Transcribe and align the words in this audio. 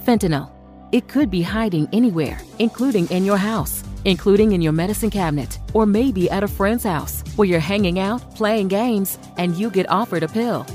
Fentanyl. 0.00 0.50
It 0.92 1.08
could 1.08 1.30
be 1.30 1.42
hiding 1.42 1.88
anywhere, 1.92 2.40
including 2.58 3.06
in 3.10 3.24
your 3.24 3.36
house, 3.36 3.84
including 4.04 4.52
in 4.52 4.62
your 4.62 4.72
medicine 4.72 5.10
cabinet, 5.10 5.58
or 5.74 5.86
maybe 5.86 6.28
at 6.30 6.42
a 6.42 6.48
friend's 6.48 6.84
house 6.84 7.22
where 7.36 7.46
you're 7.46 7.60
hanging 7.60 7.98
out, 7.98 8.34
playing 8.34 8.68
games, 8.68 9.18
and 9.36 9.54
you 9.56 9.70
get 9.70 9.90
offered 9.90 10.22
a 10.22 10.28
pill. 10.28 10.66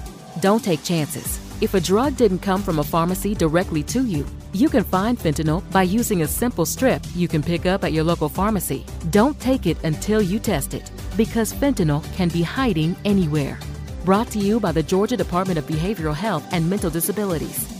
Don't 0.42 0.64
take 0.64 0.84
chances. 0.84 1.40
If 1.60 1.74
a 1.74 1.82
drug 1.82 2.18
didn't 2.18 2.40
come 2.40 2.62
from 2.62 2.80
a 2.80 2.84
pharmacy 2.84 3.34
directly 3.34 3.82
to 3.84 4.06
you, 4.06 4.26
you 4.54 4.70
can 4.70 4.84
find 4.84 5.18
fentanyl 5.18 5.70
by 5.72 5.84
using 5.84 6.22
a 6.22 6.28
simple 6.28 6.66
strip 6.66 7.02
you 7.16 7.28
can 7.28 7.42
pick 7.42 7.66
up 7.66 7.84
at 7.84 7.94
your 7.94 8.04
local 8.04 8.30
pharmacy. 8.30 8.86
Don't 9.10 9.40
take 9.40 9.66
it 9.66 9.78
until 9.84 10.22
you 10.22 10.40
test 10.40 10.74
it, 10.74 10.92
because 11.18 11.52
fentanyl 11.52 12.04
can 12.16 12.30
be 12.30 12.42
hiding 12.44 12.96
anywhere. 13.06 13.58
Brought 14.06 14.30
to 14.32 14.40
you 14.40 14.60
by 14.60 14.72
the 14.72 14.84
Georgia 14.84 15.18
Department 15.18 15.58
of 15.58 15.66
Behavioral 15.66 16.14
Health 16.14 16.46
and 16.52 16.70
Mental 16.70 16.92
Disabilities. 16.92 17.75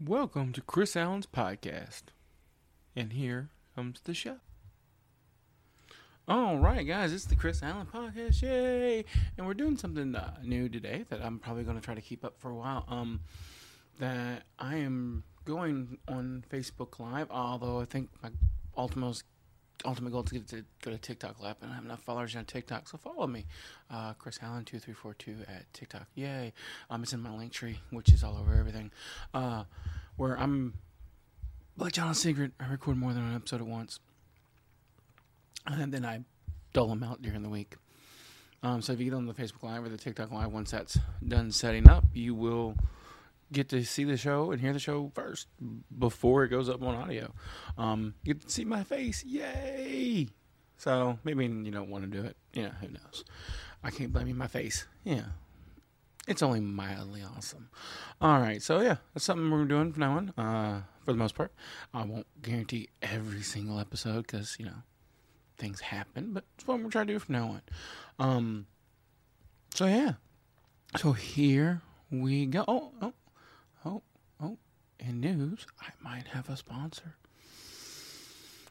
Welcome 0.00 0.52
to 0.54 0.60
Chris 0.60 0.96
Allen's 0.96 1.26
podcast. 1.26 2.02
And 2.96 3.12
here 3.12 3.50
comes 3.76 4.00
the 4.00 4.12
show. 4.12 4.38
All 6.26 6.58
right, 6.58 6.84
guys, 6.84 7.12
it's 7.12 7.26
the 7.26 7.36
Chris 7.36 7.62
Allen 7.62 7.86
podcast. 7.86 8.42
Yay! 8.42 9.04
And 9.38 9.46
we're 9.46 9.54
doing 9.54 9.76
something 9.76 10.16
uh, 10.16 10.34
new 10.42 10.68
today 10.68 11.04
that 11.10 11.24
I'm 11.24 11.38
probably 11.38 11.62
going 11.62 11.76
to 11.76 11.82
try 11.82 11.94
to 11.94 12.00
keep 12.00 12.24
up 12.24 12.40
for 12.40 12.50
a 12.50 12.56
while. 12.56 12.84
Um, 12.88 13.20
that 14.00 14.42
I 14.58 14.78
am 14.78 15.22
going 15.44 15.98
on 16.08 16.44
Facebook 16.50 16.98
Live, 16.98 17.30
although 17.30 17.80
I 17.80 17.84
think 17.84 18.10
my 18.20 18.30
ultimate 18.76 19.22
ultimate 19.84 20.12
goal 20.12 20.22
to 20.22 20.34
get 20.34 20.48
to 20.48 20.64
go 20.82 20.90
to 20.90 20.98
TikTok 20.98 21.40
Live, 21.42 21.56
and 21.60 21.70
I 21.70 21.74
have 21.74 21.84
enough 21.84 22.02
followers 22.02 22.36
on 22.36 22.44
TikTok, 22.44 22.88
so 22.88 22.98
follow 22.98 23.26
me, 23.26 23.46
uh, 23.90 24.14
Chris 24.14 24.38
Allen 24.42 24.64
two 24.64 24.78
three 24.78 24.94
four 24.94 25.14
two 25.14 25.36
at 25.48 25.72
TikTok. 25.72 26.06
Yay! 26.14 26.52
Um, 26.90 27.02
it's 27.02 27.12
in 27.12 27.20
my 27.20 27.34
link 27.36 27.52
tree, 27.52 27.80
which 27.90 28.12
is 28.12 28.24
all 28.24 28.36
over 28.38 28.54
everything. 28.54 28.90
Uh, 29.32 29.64
where 30.16 30.38
I'm 30.38 30.74
like 31.76 31.92
John 31.92 32.14
Secret, 32.14 32.52
I 32.60 32.68
record 32.68 32.96
more 32.96 33.12
than 33.12 33.24
an 33.24 33.34
episode 33.34 33.60
at 33.60 33.66
once, 33.66 34.00
and 35.66 35.92
then 35.92 36.04
I 36.04 36.20
dull 36.72 36.88
them 36.88 37.02
out 37.02 37.20
during 37.22 37.42
the 37.42 37.48
week. 37.50 37.76
Um, 38.62 38.80
so 38.80 38.92
if 38.92 38.98
you 38.98 39.04
get 39.04 39.14
on 39.14 39.26
the 39.26 39.34
Facebook 39.34 39.62
Live 39.62 39.84
or 39.84 39.88
the 39.90 39.98
TikTok 39.98 40.30
Live, 40.30 40.50
once 40.50 40.70
that's 40.70 40.98
done 41.26 41.50
setting 41.50 41.88
up, 41.88 42.04
you 42.14 42.34
will 42.34 42.76
get 43.54 43.68
to 43.70 43.84
see 43.84 44.04
the 44.04 44.16
show 44.16 44.50
and 44.50 44.60
hear 44.60 44.72
the 44.72 44.78
show 44.78 45.10
first 45.14 45.46
before 45.96 46.44
it 46.44 46.48
goes 46.48 46.68
up 46.68 46.82
on 46.82 46.94
audio. 46.94 47.32
Um, 47.78 48.14
you 48.22 48.34
get 48.34 48.42
to 48.42 48.50
see 48.50 48.64
my 48.64 48.84
face, 48.84 49.24
yay! 49.24 50.28
So 50.76 51.18
maybe 51.24 51.46
you 51.46 51.70
don't 51.70 51.88
want 51.88 52.04
to 52.04 52.10
do 52.10 52.26
it. 52.26 52.36
Know, 52.54 52.70
who 52.80 52.88
knows? 52.88 53.24
I 53.82 53.90
can't 53.90 54.12
blame 54.12 54.26
you. 54.26 54.34
My 54.34 54.48
face, 54.48 54.86
yeah, 55.04 55.26
it's 56.26 56.42
only 56.42 56.60
mildly 56.60 57.22
awesome. 57.22 57.68
All 58.20 58.40
right, 58.40 58.62
so 58.62 58.80
yeah, 58.80 58.96
that's 59.12 59.24
something 59.24 59.50
we're 59.50 59.64
doing 59.64 59.92
from 59.92 60.00
now 60.00 60.16
on. 60.16 60.30
Uh, 60.36 60.82
for 61.04 61.12
the 61.12 61.18
most 61.18 61.34
part, 61.34 61.52
I 61.92 62.04
won't 62.04 62.26
guarantee 62.42 62.88
every 63.02 63.42
single 63.42 63.78
episode 63.78 64.26
because 64.26 64.56
you 64.58 64.66
know 64.66 64.82
things 65.58 65.80
happen, 65.80 66.32
but 66.32 66.44
it's 66.56 66.66
what 66.66 66.80
we're 66.80 66.90
trying 66.90 67.06
to 67.06 67.12
do 67.12 67.18
from 67.18 67.34
now 67.34 67.48
on. 67.48 67.62
Um, 68.18 68.66
so 69.74 69.86
yeah, 69.86 70.14
so 70.96 71.12
here 71.12 71.82
we 72.10 72.46
go. 72.46 72.64
Oh, 72.66 72.92
oh! 73.02 73.12
In 74.98 75.20
news, 75.20 75.66
I 75.80 75.88
might 76.02 76.28
have 76.28 76.48
a 76.48 76.56
sponsor. 76.56 77.16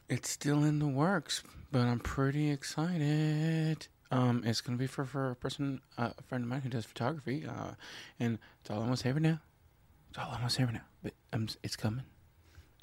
It's 0.08 0.28
still 0.28 0.64
in 0.64 0.78
the 0.78 0.86
works, 0.88 1.42
but 1.70 1.82
I'm 1.82 2.00
pretty 2.00 2.50
excited. 2.50 3.86
Um, 4.10 4.42
it's 4.44 4.60
gonna 4.60 4.78
be 4.78 4.86
for, 4.86 5.04
for 5.04 5.30
a 5.30 5.36
person, 5.36 5.80
uh, 5.96 6.10
a 6.16 6.22
friend 6.22 6.44
of 6.44 6.50
mine 6.50 6.60
who 6.60 6.68
does 6.68 6.84
photography, 6.84 7.46
uh, 7.46 7.72
and 8.20 8.38
it's 8.60 8.70
all 8.70 8.80
almost 8.80 9.02
here 9.02 9.18
now. 9.18 9.40
It's 10.10 10.18
all 10.18 10.30
almost 10.32 10.56
here 10.56 10.70
now, 10.72 10.82
but 11.02 11.12
um, 11.32 11.48
it's 11.62 11.76
coming, 11.76 12.04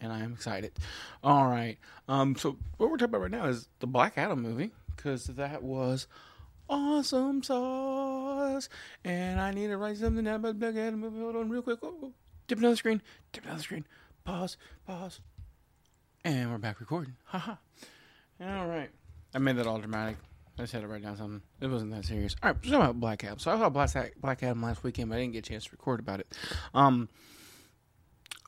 and 0.02 0.12
I 0.12 0.20
am 0.20 0.34
excited. 0.34 0.74
All 1.24 1.48
right, 1.48 1.78
um, 2.08 2.36
so 2.36 2.58
what 2.78 2.90
we're 2.90 2.98
talking 2.98 3.16
about 3.16 3.22
right 3.22 3.32
now 3.32 3.46
is 3.46 3.68
the 3.80 3.88
Black 3.88 4.18
Adam 4.18 4.42
movie 4.42 4.72
because 4.96 5.26
that 5.26 5.64
was 5.64 6.08
awesome 6.70 7.44
sauce, 7.44 8.68
and 9.04 9.40
I 9.40 9.52
need 9.52 9.68
to 9.68 9.78
write 9.78 9.98
something 9.98 10.24
down 10.26 10.36
about 10.36 10.60
Black 10.60 10.76
Adam 10.76 11.00
movie. 11.00 11.20
Hold 11.20 11.36
on, 11.36 11.50
real 11.50 11.62
quick. 11.62 11.80
Oh, 11.84 11.96
oh. 12.04 12.14
Dip 12.52 12.60
another 12.60 12.76
screen. 12.76 13.02
Dip 13.32 13.46
another 13.46 13.64
screen. 13.64 13.86
Pause. 14.26 14.58
Pause. 14.86 15.22
And 16.26 16.52
we're 16.52 16.58
back 16.58 16.82
recording. 16.82 17.16
Haha. 17.24 17.56
All 18.42 18.68
right. 18.68 18.90
I 19.34 19.38
made 19.38 19.56
that 19.56 19.68
all 19.68 19.78
dramatic. 19.78 20.18
I 20.60 20.64
just 20.64 20.74
had 20.74 20.82
to 20.82 20.90
write 20.90 21.02
down 21.02 21.16
something. 21.16 21.42
It 21.62 21.68
wasn't 21.68 21.92
that 21.92 22.04
serious. 22.04 22.36
All 22.44 22.52
right, 22.52 22.60
so 22.66 22.76
about 22.76 23.00
Black 23.00 23.24
Adam. 23.24 23.40
So 23.40 23.52
I 23.52 23.58
saw 23.58 23.70
Black, 23.70 23.90
Black 24.20 24.44
Adam 24.44 24.62
last 24.62 24.84
weekend, 24.84 25.08
but 25.08 25.16
I 25.16 25.22
didn't 25.22 25.32
get 25.32 25.48
a 25.48 25.50
chance 25.50 25.64
to 25.64 25.72
record 25.72 26.02
about 26.02 26.20
it. 26.20 26.28
Um, 26.74 27.08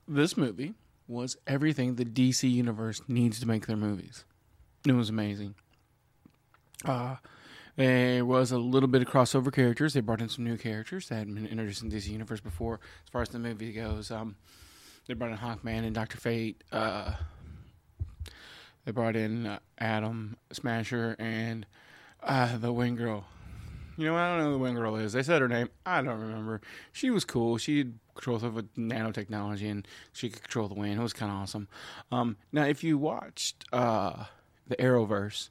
this 0.05 0.35
movie 0.35 0.73
was 1.07 1.37
everything 1.47 1.95
the 1.95 2.03
DC 2.03 2.51
universe 2.51 3.01
needs 3.07 3.39
to 3.39 3.47
make 3.47 3.67
their 3.67 3.77
movies. 3.77 4.25
It 4.85 4.91
was 4.91 5.07
amazing. 5.07 5.55
Uh, 6.83 7.15
there 7.75 8.25
was 8.25 8.51
a 8.51 8.57
little 8.57 8.87
bit 8.87 9.01
of 9.01 9.07
crossover 9.07 9.51
characters. 9.51 9.93
They 9.93 10.01
brought 10.01 10.21
in 10.21 10.29
some 10.29 10.43
new 10.43 10.57
characters 10.57 11.09
that 11.09 11.15
had 11.15 11.33
been 11.33 11.47
introduced 11.47 11.81
in 11.81 11.91
DC 11.91 12.07
universe 12.07 12.39
before, 12.39 12.79
as 13.05 13.09
far 13.09 13.21
as 13.21 13.29
the 13.29 13.39
movie 13.39 13.71
goes. 13.71 14.11
Um, 14.11 14.35
they 15.07 15.13
brought 15.13 15.31
in 15.31 15.37
Hawkman 15.37 15.85
and 15.85 15.93
Doctor 15.93 16.17
Fate. 16.17 16.63
Uh, 16.71 17.13
they 18.85 18.91
brought 18.91 19.15
in 19.15 19.45
uh, 19.45 19.59
Atom 19.77 20.37
Smasher 20.51 21.15
and 21.19 21.65
uh, 22.21 22.57
the 22.57 22.71
Wing 22.71 22.95
Girl. 22.95 23.25
You 23.97 24.07
know, 24.07 24.15
I 24.15 24.29
don't 24.29 24.39
know 24.39 24.45
who 24.45 24.51
the 24.53 24.57
Wing 24.59 24.75
Girl 24.75 24.95
is. 24.95 25.13
They 25.13 25.23
said 25.23 25.41
her 25.41 25.47
name. 25.47 25.69
I 25.85 26.01
don't 26.01 26.19
remember. 26.19 26.61
She 26.91 27.09
was 27.09 27.25
cool. 27.25 27.57
She 27.57 27.79
had 27.79 27.93
control 28.15 28.39
stuff 28.39 28.53
with 28.53 28.73
nanotechnology, 28.75 29.69
and 29.69 29.87
she 30.11 30.29
could 30.29 30.41
control 30.41 30.67
the 30.67 30.73
wind. 30.73 30.99
It 30.99 31.03
was 31.03 31.13
kind 31.13 31.31
of 31.31 31.37
awesome. 31.37 31.67
Um, 32.11 32.37
now, 32.51 32.65
if 32.65 32.83
you 32.83 32.97
watched 32.97 33.65
uh, 33.71 34.25
the 34.67 34.75
Arrowverse, 34.77 35.49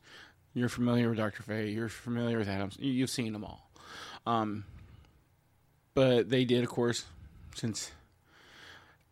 you're 0.54 0.68
familiar 0.68 1.08
with 1.08 1.18
Doctor 1.18 1.42
Fate. 1.42 1.72
You're 1.72 1.88
familiar 1.88 2.38
with 2.38 2.48
Adams. 2.48 2.76
You've 2.78 3.10
seen 3.10 3.32
them 3.32 3.44
all. 3.44 3.70
Um, 4.26 4.64
but 5.94 6.28
they 6.30 6.44
did, 6.44 6.62
of 6.62 6.70
course, 6.70 7.04
since 7.54 7.92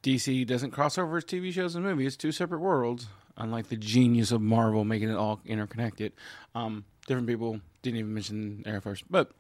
DC 0.03 0.47
doesn't 0.47 0.71
cross 0.71 0.99
over 0.99 1.19
its 1.19 1.31
TV 1.31 1.53
shows 1.53 1.75
and 1.75 1.85
movies, 1.85 2.17
two 2.17 2.33
separate 2.33 2.61
worlds. 2.61 3.07
Unlike 3.37 3.69
the 3.69 3.77
genius 3.77 4.33
of 4.33 4.43
Marvel 4.43 4.85
making 4.85 5.09
it 5.09 5.17
all 5.17 5.41
interconnected. 5.47 6.13
Um, 6.55 6.85
different 7.07 7.27
people 7.27 7.61
didn't 7.81 7.99
even 7.99 8.13
mention 8.13 8.63
Arrowverse, 8.67 9.03
but 9.09 9.31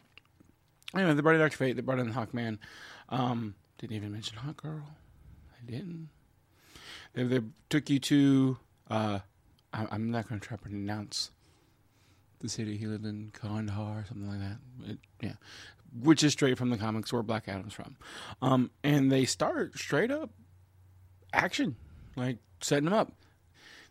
anyway, 0.94 1.12
they 1.12 1.20
brought 1.20 1.34
in 1.34 1.40
Doctor 1.40 1.58
Fate, 1.58 1.76
they 1.76 1.82
brought 1.82 1.98
in 1.98 2.08
the 2.08 2.14
Hawkman. 2.14 2.58
Um, 3.10 3.54
didn't 3.76 3.96
even 3.96 4.12
mention 4.12 4.38
Hawk 4.38 4.62
Girl. 4.62 4.82
They 5.66 5.76
didn't. 5.76 6.08
They, 7.12 7.24
they 7.24 7.40
took 7.68 7.90
you 7.90 7.98
to. 7.98 8.58
Uh, 8.88 9.18
I, 9.72 9.86
I'm 9.90 10.10
not 10.10 10.28
going 10.28 10.40
to 10.40 10.46
try 10.46 10.56
to 10.56 10.62
pronounce 10.62 11.30
the 12.40 12.48
city 12.48 12.76
he 12.76 12.86
lived 12.86 13.04
in, 13.04 13.32
Kandahar, 13.32 14.04
something 14.08 14.28
like 14.28 14.40
that. 14.40 14.92
It, 14.92 14.98
yeah, 15.20 15.34
which 15.98 16.22
is 16.22 16.32
straight 16.32 16.58
from 16.58 16.70
the 16.70 16.78
comics 16.78 17.12
where 17.12 17.22
Black 17.22 17.48
Adam's 17.48 17.74
from. 17.74 17.96
Um, 18.42 18.70
and 18.82 19.10
they 19.10 19.24
start 19.24 19.76
straight 19.78 20.10
up 20.10 20.30
action, 21.32 21.76
like 22.16 22.38
setting 22.60 22.86
him 22.86 22.92
up. 22.92 23.12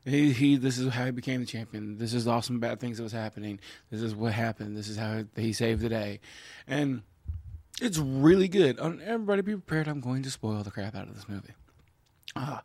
He, 0.06 0.32
he, 0.32 0.56
this 0.56 0.78
is 0.78 0.94
how 0.94 1.06
he 1.06 1.12
became 1.12 1.42
the 1.42 1.46
champion. 1.46 1.98
This 1.98 2.14
is 2.14 2.28
awesome 2.28 2.60
bad 2.60 2.80
things 2.80 2.98
that 2.98 3.04
was 3.04 3.12
happening. 3.12 3.60
This 3.92 4.02
is 4.02 4.16
what 4.16 4.34
happened. 4.34 4.78
This 4.78 4.88
is 4.88 4.98
how 4.98 5.26
he 5.36 5.54
saved 5.54 5.82
the 5.82 5.90
day, 5.90 6.22
and 6.68 7.04
it's 7.82 7.98
really 7.98 8.48
good. 8.48 8.80
Everybody, 8.80 9.42
be 9.42 9.54
prepared. 9.54 9.88
I'm 9.88 10.00
going 10.00 10.24
to 10.24 10.32
spoil 10.32 10.64
the 10.64 10.72
crap 10.72 10.96
out 10.96 11.08
of 11.08 11.16
this 11.16 11.28
movie. 11.28 11.54
Uh, 12.36 12.60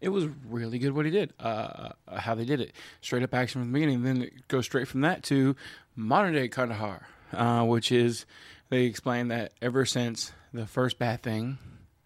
it 0.00 0.08
was 0.08 0.26
really 0.48 0.78
good 0.78 0.92
what 0.92 1.04
he 1.04 1.10
did, 1.10 1.32
uh, 1.40 1.90
how 2.10 2.34
they 2.34 2.44
did 2.44 2.60
it. 2.60 2.72
Straight 3.00 3.22
up 3.22 3.34
action 3.34 3.60
from 3.60 3.72
the 3.72 3.76
beginning. 3.76 4.02
Then 4.02 4.22
it 4.22 4.48
goes 4.48 4.64
straight 4.64 4.88
from 4.88 5.02
that 5.02 5.22
to 5.24 5.56
modern 5.94 6.32
day 6.32 6.48
Kandahar, 6.48 7.06
uh, 7.32 7.64
which 7.64 7.92
is 7.92 8.24
they 8.70 8.84
explain 8.84 9.28
that 9.28 9.52
ever 9.60 9.84
since 9.84 10.32
the 10.52 10.66
first 10.66 10.98
bad 10.98 11.22
thing, 11.22 11.58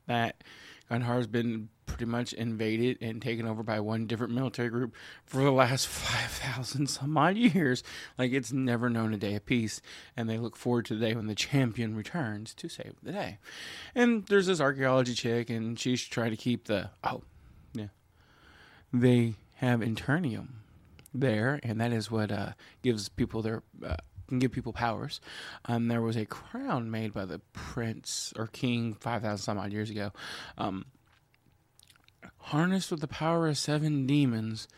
that 0.07 0.43
Kandahar 0.89 1.17
has 1.17 1.27
been 1.27 1.69
pretty 1.95 2.11
much 2.11 2.33
invaded 2.33 2.99
and 3.01 3.23
taken 3.23 3.47
over 3.47 3.63
by 3.63 3.79
one 3.79 4.05
different 4.05 4.35
military 4.35 4.69
group 4.69 4.93
for 5.25 5.45
the 5.45 5.53
last 5.53 5.87
5,000 5.87 6.89
some 6.89 7.17
odd 7.17 7.37
years. 7.37 7.85
Like 8.19 8.33
it's 8.33 8.53
never 8.53 8.91
known 8.91 9.15
a 9.15 9.17
day 9.17 9.37
of 9.37 9.47
peace. 9.47 9.81
And 10.17 10.29
they 10.29 10.39
look 10.39 10.57
forward 10.57 10.87
to 10.87 10.97
the 10.97 11.07
day 11.07 11.15
when 11.15 11.29
the 11.29 11.37
champion 11.37 11.95
returns 11.95 12.53
to 12.55 12.69
save 12.69 12.97
the 13.01 13.13
day. 13.13 13.39
And 13.95 14.27
there's 14.27 14.49
this 14.49 14.61
archaeology 14.61 15.15
chick, 15.15 15.51
and 15.51 15.79
she's 15.79 16.03
trying 16.03 16.33
to 16.33 16.37
keep 16.37 16.65
the. 16.65 16.91
Oh, 17.05 17.23
yeah. 17.75 17.89
They 18.93 19.35
have 19.55 19.79
Eternium 19.79 20.49
there, 21.15 21.61
and 21.63 21.81
that 21.81 21.93
is 21.93 22.11
what 22.11 22.33
uh, 22.33 22.55
gives 22.83 23.09
people 23.09 23.41
their. 23.41 23.63
Uh, 23.87 23.97
can 24.27 24.39
give 24.39 24.53
people 24.53 24.73
powers. 24.73 25.21
Um, 25.67 25.89
there 25.89 26.01
was 26.01 26.17
a 26.17 26.25
crown 26.25 26.91
made 26.91 27.13
by 27.13 27.27
the 27.27 27.41
prince 27.53 28.33
or 28.37 28.47
king 28.47 28.95
five 28.95 29.23
thousand 29.23 29.45
some 29.45 29.59
odd 29.59 29.71
years 29.71 29.91
ago. 29.91 30.13
Um, 30.57 30.87
harnessed 32.45 32.91
with 32.91 33.01
the 33.01 33.09
power 33.09 33.49
of 33.49 33.57
seven 33.57 34.07
demons. 34.07 34.69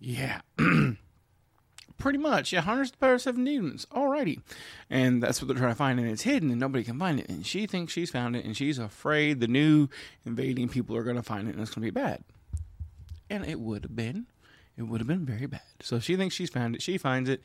Yeah. 0.00 0.40
Pretty 1.98 2.18
much, 2.18 2.52
yeah. 2.52 2.60
Harness 2.60 2.90
the 2.90 2.96
power 2.98 3.14
of 3.14 3.22
seven 3.22 3.44
demons. 3.44 3.86
Alrighty, 3.86 4.40
and 4.90 5.22
that's 5.22 5.40
what 5.40 5.48
they're 5.48 5.56
trying 5.56 5.70
to 5.70 5.76
find, 5.76 6.00
and 6.00 6.08
it's 6.08 6.22
hidden, 6.22 6.50
and 6.50 6.58
nobody 6.58 6.82
can 6.82 6.98
find 6.98 7.20
it. 7.20 7.28
And 7.28 7.46
she 7.46 7.66
thinks 7.66 7.92
she's 7.92 8.10
found 8.10 8.34
it, 8.34 8.44
and 8.44 8.56
she's 8.56 8.78
afraid 8.78 9.40
the 9.40 9.46
new 9.46 9.88
invading 10.26 10.68
people 10.68 10.96
are 10.96 11.04
going 11.04 11.16
to 11.16 11.22
find 11.22 11.48
it, 11.48 11.52
and 11.52 11.60
it's 11.60 11.70
going 11.70 11.86
to 11.86 11.92
be 11.92 12.00
bad. 12.00 12.24
And 13.30 13.46
it 13.46 13.60
would 13.60 13.84
have 13.84 13.94
been, 13.94 14.26
it 14.76 14.82
would 14.82 15.00
have 15.00 15.06
been 15.06 15.24
very 15.24 15.46
bad. 15.46 15.62
So 15.80 16.00
she 16.00 16.16
thinks 16.16 16.34
she's 16.34 16.50
found 16.50 16.74
it. 16.74 16.82
She 16.82 16.98
finds 16.98 17.30
it, 17.30 17.42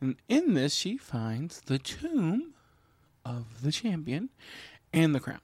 and 0.00 0.16
in 0.28 0.54
this, 0.54 0.74
she 0.74 0.96
finds 0.96 1.60
the 1.60 1.78
tomb 1.78 2.54
of 3.24 3.62
the 3.62 3.70
champion 3.70 4.30
and 4.92 5.14
the 5.14 5.20
crown. 5.20 5.40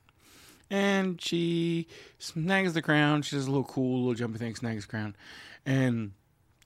And 0.70 1.20
she 1.20 1.88
snags 2.19 2.75
the 2.75 2.82
crown. 2.82 3.23
She 3.23 3.37
does 3.37 3.47
a 3.47 3.50
little 3.50 3.65
cool, 3.65 4.00
little 4.00 4.15
jumpy 4.15 4.38
thing, 4.38 4.55
snags 4.55 4.85
the 4.87 4.91
crown, 4.91 5.17
and 5.65 6.12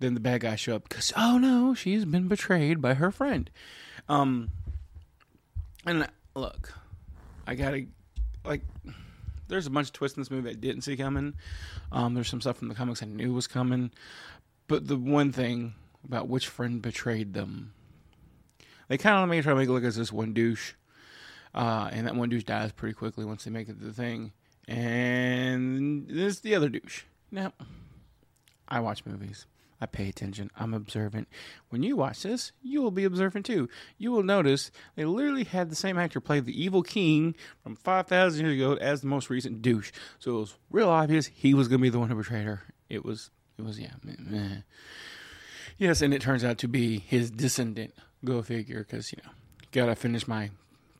then 0.00 0.14
the 0.14 0.20
bad 0.20 0.40
guys 0.40 0.60
show 0.60 0.76
up 0.76 0.88
because 0.88 1.12
oh 1.16 1.38
no, 1.38 1.74
she's 1.74 2.04
been 2.04 2.28
betrayed 2.28 2.82
by 2.82 2.94
her 2.94 3.10
friend. 3.10 3.50
Um, 4.08 4.50
and 5.86 6.08
look, 6.34 6.74
I 7.46 7.54
gotta 7.54 7.86
like. 8.44 8.62
There's 9.48 9.66
a 9.66 9.70
bunch 9.70 9.88
of 9.88 9.92
twists 9.92 10.16
in 10.16 10.22
this 10.22 10.30
movie 10.30 10.50
I 10.50 10.54
didn't 10.54 10.82
see 10.82 10.96
coming. 10.96 11.34
Um, 11.90 12.14
there's 12.14 12.28
some 12.28 12.40
stuff 12.40 12.56
from 12.56 12.68
the 12.68 12.74
comics 12.74 13.02
I 13.02 13.06
knew 13.06 13.34
was 13.34 13.46
coming, 13.46 13.90
but 14.66 14.88
the 14.88 14.96
one 14.96 15.30
thing 15.30 15.74
about 16.04 16.28
which 16.28 16.48
friend 16.48 16.80
betrayed 16.80 17.34
them, 17.34 17.74
they 18.88 18.96
kind 18.96 19.22
of 19.22 19.28
made 19.28 19.42
try 19.42 19.52
to 19.52 19.58
make 19.58 19.68
it 19.68 19.72
look 19.72 19.84
as 19.84 19.96
this 19.96 20.12
one 20.12 20.32
douche, 20.32 20.72
uh, 21.54 21.90
and 21.92 22.06
that 22.06 22.16
one 22.16 22.28
douche 22.28 22.44
dies 22.44 22.72
pretty 22.72 22.94
quickly 22.94 23.24
once 23.24 23.44
they 23.44 23.50
make 23.50 23.68
it 23.68 23.78
to 23.78 23.84
the 23.84 23.92
thing, 23.92 24.32
and 24.68 26.08
this 26.08 26.40
the 26.40 26.54
other 26.54 26.68
douche. 26.68 27.04
Now, 27.30 27.52
I 28.68 28.80
watch 28.80 29.04
movies. 29.06 29.46
I 29.82 29.86
pay 29.86 30.08
attention. 30.08 30.48
I'm 30.56 30.74
observant. 30.74 31.26
When 31.70 31.82
you 31.82 31.96
watch 31.96 32.22
this, 32.22 32.52
you 32.62 32.80
will 32.80 32.92
be 32.92 33.02
observant 33.02 33.44
too. 33.44 33.68
You 33.98 34.12
will 34.12 34.22
notice 34.22 34.70
they 34.94 35.04
literally 35.04 35.42
had 35.42 35.70
the 35.70 35.74
same 35.74 35.98
actor 35.98 36.20
play 36.20 36.38
the 36.38 36.62
evil 36.62 36.84
king 36.84 37.34
from 37.64 37.74
5,000 37.74 38.46
years 38.46 38.54
ago 38.54 38.74
as 38.80 39.00
the 39.00 39.08
most 39.08 39.28
recent 39.28 39.60
douche. 39.60 39.90
So 40.20 40.36
it 40.36 40.40
was 40.40 40.54
real 40.70 40.88
obvious 40.88 41.26
he 41.26 41.52
was 41.52 41.66
going 41.66 41.80
to 41.80 41.82
be 41.82 41.88
the 41.90 41.98
one 41.98 42.10
who 42.10 42.14
betrayed 42.14 42.46
her. 42.46 42.62
It 42.88 43.04
was, 43.04 43.30
it 43.58 43.64
was, 43.64 43.80
yeah. 43.80 43.94
Meh. 44.04 44.58
Yes, 45.78 46.00
and 46.00 46.14
it 46.14 46.22
turns 46.22 46.44
out 46.44 46.58
to 46.58 46.68
be 46.68 47.00
his 47.00 47.32
descendant. 47.32 47.92
Go 48.24 48.40
figure, 48.40 48.84
because, 48.88 49.10
you 49.10 49.18
know, 49.24 49.32
gotta 49.72 49.96
finish 49.96 50.28
my 50.28 50.50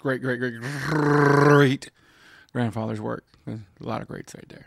great, 0.02 0.20
great, 0.20 0.40
great, 0.40 0.60
great 0.60 1.90
grandfather's 2.52 3.00
work. 3.00 3.24
There's 3.46 3.60
a 3.80 3.86
lot 3.86 4.02
of 4.02 4.08
greats 4.08 4.34
right 4.34 4.48
there. 4.48 4.66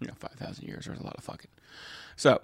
You 0.00 0.06
know, 0.06 0.14
5,000 0.16 0.64
years, 0.66 0.86
there's 0.86 1.00
a 1.00 1.02
lot 1.02 1.16
of 1.18 1.24
fucking. 1.24 1.50
So, 2.14 2.40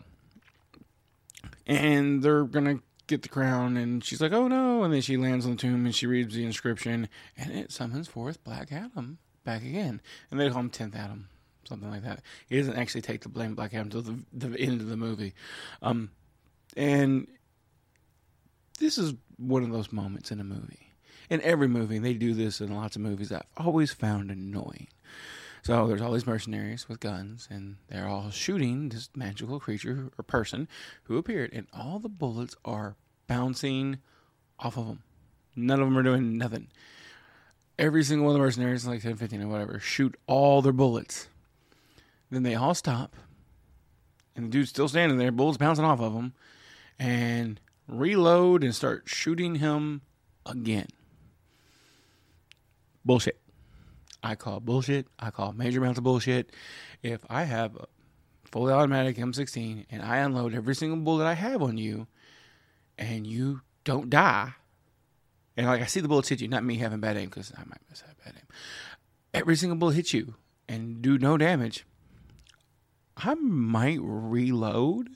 and 1.67 2.23
they're 2.23 2.45
gonna 2.45 2.81
get 3.07 3.23
the 3.23 3.29
crown 3.29 3.77
and 3.77 4.03
she's 4.03 4.21
like 4.21 4.33
oh 4.33 4.47
no 4.47 4.85
and 4.85 4.95
then 4.95 5.01
she 5.01 5.17
lands 5.17 5.45
on 5.45 5.53
the 5.53 5.57
tomb 5.57 5.85
and 5.85 5.95
she 5.95 6.07
reads 6.07 6.35
the 6.35 6.45
inscription 6.45 7.09
and 7.37 7.51
it 7.51 7.71
summons 7.73 8.07
forth 8.07 8.43
black 8.45 8.71
adam 8.71 9.19
back 9.45 9.63
again 9.63 10.01
and 10.31 10.39
they 10.39 10.49
call 10.49 10.61
him 10.61 10.71
Teth-Adam 10.71 11.29
something 11.69 11.91
like 11.91 12.05
that 12.05 12.23
he 12.49 12.57
doesn't 12.57 12.79
actually 12.79 13.03
take 13.03 13.21
the 13.21 13.29
blame 13.29 13.55
black 13.57 13.75
adam 13.75 13.89
until 13.89 14.03
the, 14.03 14.25
the 14.33 14.59
end 14.59 14.81
of 14.81 14.87
the 14.89 14.97
movie 14.97 15.35
um, 15.83 16.11
and 16.77 17.27
this 18.79 18.97
is 18.99 19.15
one 19.37 19.65
of 19.65 19.73
those 19.73 19.93
moments 19.93 20.31
in 20.31 20.41
a 20.41 20.45
movie 20.45 20.92
in 21.33 21.41
every 21.43 21.69
movie 21.69 21.99
they 21.99 22.15
do 22.15 22.35
this 22.35 22.61
in 22.61 22.75
lots 22.75 22.97
of 22.97 23.03
movies 23.03 23.33
i've 23.33 23.43
always 23.57 23.93
found 23.93 24.31
annoying 24.31 24.89
so 25.63 25.87
there's 25.87 26.03
all 26.03 26.11
these 26.11 26.27
mercenaries 26.27 26.89
with 26.89 26.99
guns, 26.99 27.47
and 27.49 27.77
they're 27.87 28.09
all 28.09 28.31
shooting 28.31 28.89
this 28.89 29.09
magical 29.15 29.61
creature 29.61 30.11
or 30.19 30.25
person 30.25 30.67
who 31.05 31.17
appeared, 31.17 31.51
and 31.53 31.69
all 31.73 32.01
the 32.01 32.09
bullets 32.09 32.57
are 32.65 32.97
bouncing 33.29 33.99
off 34.59 34.77
of 34.77 34.89
them. 34.89 35.05
None 35.55 35.79
of 35.81 35.87
them 35.87 35.97
are 35.97 36.03
doing 36.03 36.37
nothing. 36.37 36.67
Every 37.79 38.03
single 38.03 38.27
one 38.27 38.35
of 38.35 38.41
the 38.41 38.45
mercenaries, 38.45 38.87
like 38.87 39.03
10, 39.03 39.17
15, 39.17 39.43
or 39.43 39.49
whatever, 39.49 39.79
shoot 39.79 40.17
all 40.27 40.63
their 40.63 40.73
bullets. 40.73 41.29
Then 42.29 42.43
they 42.43 42.57
all 42.57 42.75
stop, 42.75 43.15
and 44.35 44.47
the 44.47 44.51
dude's 44.51 44.71
still 44.71 44.89
standing 44.89 45.19
there, 45.19 45.31
bullets 45.31 45.59
bouncing 45.59 45.85
off 45.85 46.01
of 46.01 46.13
him, 46.13 46.33
and 46.99 47.61
reload 47.87 48.65
and 48.65 48.75
start 48.75 49.05
shooting 49.07 49.57
him 49.57 50.01
again. 50.45 50.89
Bullshit. 53.05 53.39
I 54.23 54.35
call 54.35 54.61
bullshit. 54.61 55.07
I 55.19 55.31
call 55.31 55.53
major 55.53 55.81
amounts 55.81 55.99
of 55.99 56.05
bullshit. 56.05 56.51
If 57.03 57.21
I 57.29 57.45
have 57.45 57.77
a 57.77 57.87
fully 58.45 58.73
automatic 58.73 59.17
M16 59.17 59.87
and 59.91 60.03
I 60.03 60.19
unload 60.19 60.55
every 60.55 60.75
single 60.75 60.99
bullet 60.99 61.27
I 61.27 61.35
have 61.35 61.63
on 61.63 61.77
you, 61.77 62.07
and 62.99 63.27
you 63.27 63.63
don't 63.85 64.11
die, 64.11 64.53
and 65.57 65.67
like 65.67 65.83
I 65.83 65.87
see 65.87 66.01
the 66.01 66.09
bullets 66.09 66.29
hit 66.29 66.41
you, 66.41 66.49
not 66.49 66.65
me 66.65 66.77
having 66.77 67.01
bad 67.01 67.17
aim 67.17 67.29
because 67.29 67.53
I 67.57 67.61
might 67.61 67.81
miss 67.91 68.01
have 68.03 68.17
bad 68.25 68.35
aim. 68.37 68.47
Every 69.35 69.57
single 69.57 69.77
bullet 69.77 69.95
hits 69.95 70.15
you 70.15 70.35
and 70.69 71.03
do 71.03 71.19
no 71.19 71.37
damage. 71.37 71.85
I 73.17 73.35
might 73.35 73.99
reload. 74.01 75.11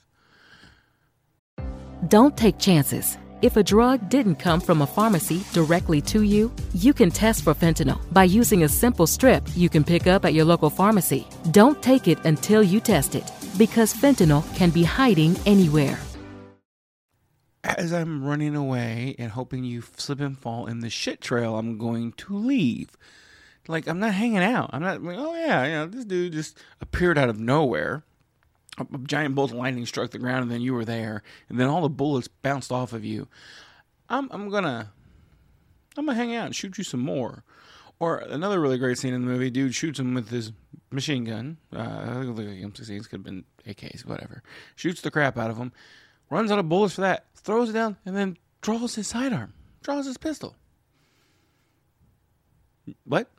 Don't 2.09 2.37
take 2.37 2.59
chances. 2.59 3.17
If 3.43 3.59
a 3.59 3.63
drug 3.63 4.09
didn't 4.09 4.37
come 4.37 4.61
from 4.63 4.81
a 4.81 4.87
pharmacy 4.87 5.45
directly 5.53 6.01
to 6.03 6.23
you, 6.23 6.51
you 6.73 6.95
can 6.95 7.11
test 7.11 7.45
for 7.45 7.53
fentanyl 7.53 8.01
by 8.11 8.25
using 8.25 8.63
a 8.63 8.69
simple 8.69 9.07
strip 9.07 9.47
you 9.55 9.69
can 9.69 9.85
pick 9.85 10.07
up 10.07 10.25
at 10.25 10.33
your 10.33 10.47
local 10.47 10.71
pharmacy. 10.71 11.29
Don't 11.51 11.83
take 11.83 12.09
it 12.09 12.19
until 12.25 12.63
you 12.63 12.81
test 12.81 13.15
it, 13.15 13.31
because 13.59 13.93
fentanyl 13.93 14.43
can 14.57 14.71
be 14.71 14.85
hiding 14.85 15.37
anywhere. 15.45 15.99
As 17.63 17.93
I'm 17.93 18.25
running 18.25 18.57
away 18.57 19.15
and 19.19 19.31
hoping 19.31 19.65
you 19.65 19.83
slip 19.99 20.21
and 20.21 20.39
fall 20.39 20.67
in 20.67 20.81
the 20.81 20.89
shit 20.89 21.21
trail, 21.21 21.59
I'm 21.59 21.77
going 21.77 22.13
to 22.13 22.35
leave. 22.35 22.97
Like, 23.69 23.87
I'm 23.87 23.99
not 23.99 24.15
hanging 24.15 24.39
out. 24.39 24.71
I'm 24.73 24.81
not, 24.81 25.01
oh 25.05 25.35
yeah, 25.35 25.65
you 25.67 25.73
know, 25.73 25.87
this 25.87 26.07
dude 26.07 26.33
just 26.33 26.57
appeared 26.81 27.19
out 27.19 27.29
of 27.29 27.39
nowhere 27.39 28.03
a, 28.79 28.99
giant 29.05 29.35
bolt 29.35 29.51
of 29.51 29.57
lightning 29.57 29.87
struck 29.87 30.11
the 30.11 30.19
ground 30.19 30.43
and 30.43 30.51
then 30.51 30.61
you 30.61 30.75
were 30.75 30.85
there 30.85 31.23
and 31.49 31.59
then 31.59 31.69
all 31.69 31.83
the 31.83 31.89
bullets 31.89 32.29
bounced 32.29 32.73
off 32.73 32.93
of 32.93 33.05
you. 33.05 33.29
I'm, 34.09 34.29
I'm 34.31 34.49
gonna 34.51 34.93
i'm 35.97 36.07
gonna 36.07 36.17
hang 36.17 36.35
out 36.35 36.47
and 36.47 36.57
shoot 36.57 36.79
you 36.79 36.85
some 36.85 37.01
more. 37.01 37.45
Or 37.99 38.19
another 38.19 38.61
really 38.61 38.77
great 38.77 38.99
scene 38.99 39.15
in 39.15 39.23
the 39.23 39.31
movie 39.31 39.51
dude 39.51 39.75
shoots 39.75 39.99
him 39.99 40.15
with 40.15 40.29
his 40.29 40.53
machine 40.91 41.25
gun. 41.25 41.57
Uh, 41.75 41.79
I 41.81 42.23
think 42.23 42.37
the 42.37 42.43
M16s 42.43 43.09
could 43.09 43.21
have 43.21 43.25
been 43.25 43.45
AKs 43.67 44.05
whatever. 44.05 44.43
Shoots 44.75 45.01
the 45.01 45.11
crap 45.11 45.39
out 45.39 45.51
of 45.51 45.57
him 45.57 45.73
runs 46.29 46.51
out 46.51 46.59
of 46.59 46.69
bullets 46.69 46.95
for 46.95 47.01
that 47.03 47.27
throws 47.37 47.71
it 47.71 47.75
down 47.75 47.97
and 48.05 48.17
then 48.17 48.37
draws 48.61 48.95
his 48.95 49.07
sidearm 49.07 49.53
draws 49.83 50.07
his 50.07 50.19
pistol. 50.19 50.57
What? 53.05 53.31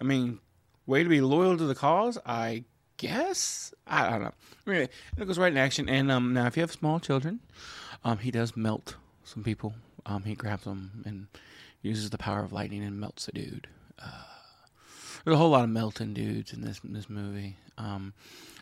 I 0.00 0.04
mean, 0.04 0.40
way 0.86 1.02
to 1.02 1.08
be 1.08 1.20
loyal 1.20 1.56
to 1.56 1.64
the 1.64 1.74
cause. 1.74 2.18
I 2.24 2.64
guess 3.00 3.72
I 3.86 4.10
don't 4.10 4.22
know. 4.22 4.32
Anyway, 4.66 4.88
it 5.16 5.26
goes 5.26 5.38
right 5.38 5.50
in 5.50 5.58
action. 5.58 5.88
And 5.88 6.12
um, 6.12 6.34
now, 6.34 6.46
if 6.46 6.56
you 6.56 6.60
have 6.60 6.70
small 6.70 7.00
children, 7.00 7.40
um, 8.04 8.18
he 8.18 8.30
does 8.30 8.56
melt 8.56 8.96
some 9.24 9.42
people. 9.42 9.74
Um, 10.04 10.24
he 10.24 10.34
grabs 10.34 10.64
them 10.64 11.02
and 11.06 11.26
uses 11.82 12.10
the 12.10 12.18
power 12.18 12.40
of 12.40 12.52
lightning 12.52 12.84
and 12.84 13.00
melts 13.00 13.26
a 13.26 13.32
dude. 13.32 13.68
Uh, 13.98 14.24
there's 15.24 15.34
a 15.34 15.38
whole 15.38 15.48
lot 15.48 15.64
of 15.64 15.70
melting 15.70 16.12
dudes 16.12 16.52
in 16.52 16.60
this 16.60 16.80
in 16.84 16.92
this 16.92 17.08
movie. 17.08 17.56
Um, 17.78 18.12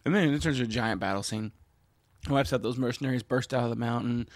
and 0.04 0.14
then 0.14 0.32
it 0.32 0.40
turns 0.40 0.58
into 0.58 0.70
a 0.70 0.72
giant 0.72 1.00
battle 1.00 1.24
scene. 1.24 1.50
He 2.26 2.32
wipes 2.32 2.52
out 2.52 2.62
those 2.62 2.78
mercenaries, 2.78 3.22
burst 3.22 3.52
out 3.52 3.64
of 3.64 3.70
the 3.70 3.76
mountain. 3.76 4.28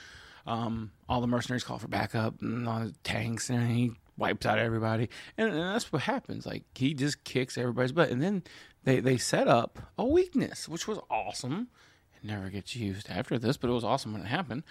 Um, 0.46 0.90
all 1.08 1.20
the 1.20 1.28
mercenaries 1.28 1.62
call 1.62 1.78
for 1.78 1.88
backup, 1.88 2.42
and 2.42 2.68
all 2.68 2.80
the 2.80 2.94
tanks, 3.04 3.48
and 3.48 3.70
he 3.70 3.92
wipes 4.16 4.46
out 4.46 4.58
everybody. 4.58 5.08
And, 5.38 5.50
and 5.50 5.58
that's 5.58 5.92
what 5.92 6.02
happens. 6.02 6.44
Like 6.44 6.64
he 6.74 6.92
just 6.94 7.22
kicks 7.22 7.56
everybody's 7.56 7.92
butt, 7.92 8.10
and 8.10 8.20
then 8.20 8.42
they 8.84 9.00
they 9.00 9.16
set 9.16 9.48
up 9.48 9.78
a 9.98 10.04
weakness, 10.04 10.68
which 10.68 10.86
was 10.88 10.98
awesome. 11.10 11.68
It 12.16 12.26
never 12.26 12.50
gets 12.50 12.76
used 12.76 13.10
after 13.10 13.38
this, 13.38 13.56
but 13.56 13.70
it 13.70 13.72
was 13.72 13.84
awesome 13.84 14.12
when 14.12 14.22
it 14.22 14.28
happened. 14.28 14.62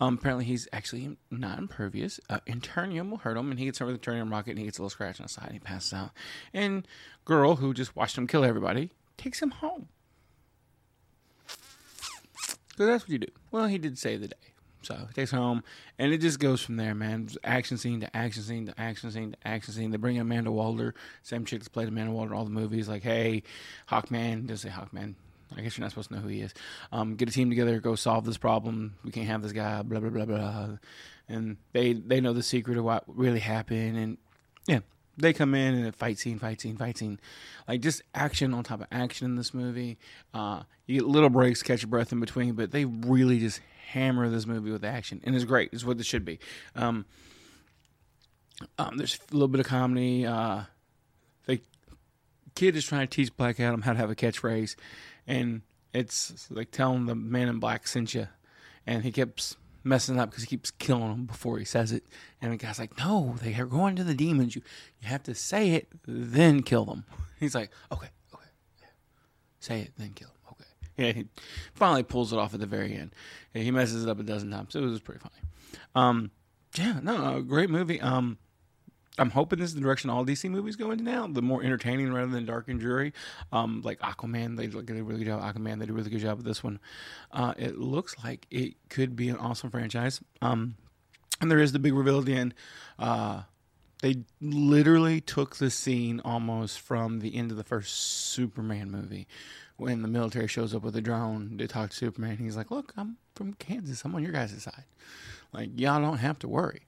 Um, 0.00 0.14
apparently, 0.14 0.44
he's 0.44 0.68
actually 0.72 1.16
not 1.30 1.58
impervious. 1.58 2.20
Uh, 2.28 2.38
Internium 2.46 3.10
will 3.10 3.18
hurt 3.18 3.36
him, 3.36 3.50
and 3.50 3.58
he 3.58 3.66
gets 3.66 3.78
hurt 3.78 3.86
with 3.86 4.00
the 4.00 4.10
Internium 4.10 4.30
rocket, 4.30 4.50
and 4.50 4.58
he 4.58 4.64
gets 4.64 4.78
a 4.78 4.82
little 4.82 4.90
scratch 4.90 5.20
on 5.20 5.24
the 5.24 5.28
side, 5.28 5.46
and 5.46 5.54
he 5.54 5.58
passes 5.58 5.92
out. 5.92 6.10
And 6.52 6.86
girl, 7.24 7.56
who 7.56 7.74
just 7.74 7.96
watched 7.96 8.16
him 8.16 8.26
kill 8.26 8.44
everybody, 8.44 8.90
takes 9.16 9.42
him 9.42 9.50
home. 9.50 9.88
So 12.76 12.86
that's 12.86 13.04
what 13.04 13.10
you 13.10 13.18
do. 13.18 13.32
Well, 13.50 13.66
he 13.66 13.76
did 13.76 13.98
save 13.98 14.20
the 14.22 14.28
day. 14.28 14.49
So 14.82 14.94
he 14.94 15.12
takes 15.12 15.30
home, 15.30 15.62
and 15.98 16.12
it 16.12 16.18
just 16.18 16.38
goes 16.38 16.62
from 16.62 16.76
there, 16.76 16.94
man. 16.94 17.28
Action 17.44 17.76
scene 17.76 18.00
to 18.00 18.16
action 18.16 18.42
scene 18.42 18.66
to 18.66 18.80
action 18.80 19.10
scene 19.10 19.32
to 19.32 19.48
action 19.48 19.74
scene. 19.74 19.90
They 19.90 19.98
bring 19.98 20.18
Amanda 20.18 20.50
Waller, 20.50 20.94
same 21.22 21.44
chick 21.44 21.60
that's 21.60 21.68
played 21.68 21.88
Amanda 21.88 22.12
Waller 22.12 22.28
in 22.28 22.32
all 22.32 22.44
the 22.44 22.50
movies. 22.50 22.88
Like, 22.88 23.02
hey, 23.02 23.42
Hawkman, 23.90 24.46
does 24.46 24.62
say 24.62 24.70
Hawkman. 24.70 25.14
I 25.56 25.60
guess 25.62 25.76
you're 25.76 25.82
not 25.82 25.90
supposed 25.90 26.08
to 26.08 26.14
know 26.14 26.20
who 26.20 26.28
he 26.28 26.40
is. 26.40 26.54
Um, 26.92 27.16
get 27.16 27.28
a 27.28 27.32
team 27.32 27.50
together, 27.50 27.80
go 27.80 27.94
solve 27.94 28.24
this 28.24 28.38
problem. 28.38 28.94
We 29.04 29.10
can't 29.10 29.26
have 29.26 29.42
this 29.42 29.52
guy. 29.52 29.82
Blah 29.82 30.00
blah 30.00 30.10
blah 30.10 30.24
blah. 30.24 30.68
And 31.28 31.56
they 31.72 31.92
they 31.92 32.20
know 32.20 32.32
the 32.32 32.42
secret 32.42 32.78
of 32.78 32.84
what 32.84 33.04
really 33.06 33.40
happened, 33.40 33.98
and 33.98 34.18
yeah, 34.66 34.80
they 35.16 35.32
come 35.32 35.54
in 35.54 35.74
and 35.74 35.86
a 35.86 35.92
fight 35.92 36.18
scene, 36.18 36.38
fight 36.38 36.60
scene, 36.60 36.76
fight 36.76 36.98
scene, 36.98 37.20
like 37.68 37.80
just 37.80 38.02
action 38.14 38.54
on 38.54 38.64
top 38.64 38.80
of 38.80 38.86
action 38.90 39.26
in 39.26 39.36
this 39.36 39.52
movie. 39.52 39.98
Uh, 40.32 40.62
you 40.86 41.00
get 41.00 41.08
little 41.08 41.30
breaks, 41.30 41.62
catch 41.62 41.82
your 41.82 41.90
breath 41.90 42.12
in 42.12 42.20
between, 42.20 42.54
but 42.54 42.70
they 42.70 42.84
really 42.84 43.38
just 43.38 43.60
hammer 43.92 44.28
this 44.28 44.46
movie 44.46 44.70
with 44.70 44.84
action, 44.84 45.20
and 45.24 45.34
it's 45.34 45.44
great. 45.44 45.70
It's 45.72 45.84
what 45.84 45.98
it 45.98 46.06
should 46.06 46.24
be. 46.24 46.38
Um, 46.74 47.06
um, 48.78 48.96
there's 48.96 49.18
a 49.30 49.34
little 49.34 49.48
bit 49.48 49.60
of 49.60 49.66
comedy. 49.66 50.26
Uh, 50.26 50.62
the 51.46 51.60
kid 52.54 52.76
is 52.76 52.84
trying 52.84 53.06
to 53.06 53.14
teach 53.14 53.36
Black 53.36 53.58
Adam 53.58 53.82
how 53.82 53.92
to 53.92 53.98
have 53.98 54.10
a 54.10 54.14
catchphrase, 54.14 54.76
and 55.26 55.62
it's 55.92 56.46
like 56.50 56.70
telling 56.70 57.06
the 57.06 57.14
man 57.14 57.48
in 57.48 57.58
black 57.58 57.86
sent 57.86 58.14
you, 58.14 58.28
and 58.86 59.02
he 59.02 59.12
keeps 59.12 59.56
messing 59.82 60.18
up 60.18 60.30
because 60.30 60.44
he 60.44 60.48
keeps 60.48 60.70
killing 60.70 61.12
him 61.12 61.24
before 61.24 61.58
he 61.58 61.64
says 61.64 61.90
it. 61.92 62.04
And 62.40 62.52
the 62.52 62.56
guy's 62.56 62.78
like, 62.78 62.96
"No, 62.98 63.36
they 63.42 63.54
are 63.54 63.66
going 63.66 63.96
to 63.96 64.04
the 64.04 64.14
demons. 64.14 64.54
You 64.54 64.62
you 65.00 65.08
have 65.08 65.22
to 65.24 65.34
say 65.34 65.70
it, 65.70 65.88
then 66.06 66.62
kill 66.62 66.84
them." 66.84 67.04
He's 67.40 67.54
like, 67.54 67.70
"Okay, 67.90 68.08
okay, 68.34 68.46
say 69.58 69.80
it, 69.80 69.92
then 69.96 70.12
kill 70.14 70.28
them." 70.28 70.36
Yeah. 71.00 71.12
He 71.12 71.26
finally 71.74 72.02
pulls 72.02 72.32
it 72.32 72.38
off 72.38 72.52
at 72.52 72.60
the 72.60 72.66
very 72.66 72.94
end. 72.94 73.14
Yeah, 73.54 73.62
he 73.62 73.70
messes 73.70 74.04
it 74.04 74.10
up 74.10 74.20
a 74.20 74.22
dozen 74.22 74.50
times. 74.50 74.74
It 74.74 74.80
was 74.80 75.00
pretty 75.00 75.20
funny. 75.20 75.40
Um, 75.94 76.30
yeah, 76.76 77.00
no, 77.02 77.40
great 77.40 77.70
movie. 77.70 78.00
Um, 78.00 78.36
I'm 79.18 79.30
hoping 79.30 79.58
this 79.58 79.70
is 79.70 79.74
the 79.74 79.80
direction 79.80 80.10
all 80.10 80.24
DC 80.24 80.48
movies 80.50 80.76
go 80.76 80.90
into 80.90 81.04
now. 81.04 81.26
The 81.26 81.42
more 81.42 81.62
entertaining 81.62 82.12
rather 82.12 82.30
than 82.30 82.44
dark 82.44 82.68
and 82.68 82.78
dreary. 82.78 83.12
Um, 83.50 83.82
like 83.84 83.98
Aquaman, 84.00 84.56
they 84.56 84.66
did 84.66 84.90
a 84.90 85.02
really 85.02 85.24
good 85.24 85.26
job. 85.26 85.42
Aquaman, 85.42 85.78
they 85.78 85.86
did 85.86 85.90
a 85.90 85.92
really 85.94 86.10
good 86.10 86.20
job 86.20 86.38
with 86.38 86.46
this 86.46 86.62
one. 86.62 86.78
Uh, 87.32 87.54
it 87.56 87.78
looks 87.78 88.16
like 88.22 88.46
it 88.50 88.74
could 88.88 89.16
be 89.16 89.28
an 89.28 89.36
awesome 89.36 89.70
franchise. 89.70 90.20
Um, 90.42 90.76
and 91.40 91.50
there 91.50 91.58
is 91.58 91.72
the 91.72 91.78
big 91.78 91.94
reveal 91.94 92.18
at 92.18 92.26
the 92.26 92.36
end. 92.36 92.54
Uh, 92.98 93.42
they 94.02 94.24
literally 94.40 95.20
took 95.20 95.56
the 95.56 95.70
scene 95.70 96.20
almost 96.24 96.80
from 96.80 97.20
the 97.20 97.36
end 97.36 97.50
of 97.50 97.56
the 97.56 97.64
first 97.64 97.94
Superman 97.94 98.90
movie 98.90 99.26
when 99.80 100.02
the 100.02 100.08
military 100.08 100.46
shows 100.46 100.74
up 100.74 100.82
with 100.82 100.94
a 100.96 101.00
drone 101.00 101.56
to 101.58 101.66
talk 101.66 101.90
to 101.90 101.96
Superman. 101.96 102.36
He's 102.36 102.56
like, 102.56 102.70
Look, 102.70 102.92
I'm 102.96 103.16
from 103.34 103.54
Kansas. 103.54 104.04
I'm 104.04 104.14
on 104.14 104.22
your 104.22 104.32
guys' 104.32 104.62
side. 104.62 104.84
Like, 105.52 105.70
y'all 105.78 106.00
don't 106.00 106.18
have 106.18 106.38
to 106.40 106.48
worry 106.48 106.82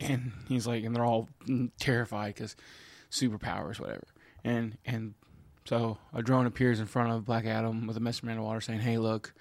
and 0.00 0.32
he's 0.48 0.66
like, 0.66 0.84
and 0.84 0.94
they're 0.94 1.04
all 1.04 1.28
terrified 1.78 2.34
because 2.34 2.56
superpowers, 3.10 3.78
whatever. 3.78 4.06
And 4.42 4.78
and 4.84 5.14
so 5.66 5.98
a 6.14 6.22
drone 6.22 6.46
appears 6.46 6.80
in 6.80 6.86
front 6.86 7.12
of 7.12 7.24
Black 7.24 7.44
Adam 7.44 7.86
with 7.86 7.96
a 7.96 8.00
message 8.00 8.22
Amanda 8.22 8.42
Waller 8.42 8.60
saying, 8.60 8.80
"Hey, 8.80 8.98
look, 8.98 9.34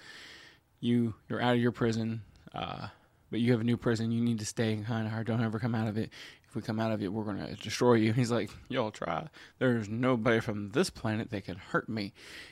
you 0.80 1.16
you're 1.30 1.42
out 1.42 1.56
of 1.56 1.62
your 1.62 1.72
prison, 1.72 2.22
uh, 2.54 2.88
but 3.32 3.40
you 3.40 3.52
have 3.54 3.62
a 3.62 3.66
new 3.66 3.78
prison. 3.78 4.12
You 4.12 4.22
need 4.22 4.40
to 4.40 4.46
stay 4.46 4.74
in 4.74 4.84
Kandahar. 4.84 5.24
Don't 5.24 5.42
ever 5.42 5.60
come 5.60 5.76
out 5.76 5.88
of 5.88 5.98
it. 5.98 6.12
If 6.50 6.56
we 6.56 6.62
come 6.62 6.80
out 6.80 6.92
of 6.92 7.02
it, 7.02 7.14
we're 7.14 7.24
gonna 7.24 7.56
destroy 7.56 7.94
you." 7.94 8.14
He's 8.20 8.32
like, 8.32 8.50
"Y'all 8.68 8.92
try. 8.92 9.28
There's 9.60 9.88
nobody 9.88 10.40
from 10.40 10.72
this 10.72 10.90
planet 10.90 11.30
that 11.30 11.46
can 11.46 11.58
hurt 11.58 11.88
me." 11.88 12.12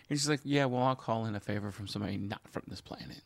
And 0.10 0.18
she's 0.18 0.30
like, 0.30 0.42
"Yeah, 0.44 0.66
well, 0.66 0.84
I'll 0.84 0.96
call 0.96 1.26
in 1.26 1.36
a 1.36 1.40
favor 1.40 1.72
from 1.72 1.88
somebody 1.88 2.18
not 2.18 2.42
from 2.50 2.64
this 2.68 2.82
planet." 2.82 3.22